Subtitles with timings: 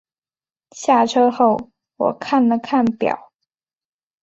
[0.71, 3.31] 下车后我看了看表